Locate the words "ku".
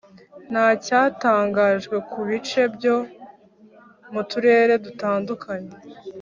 2.09-2.17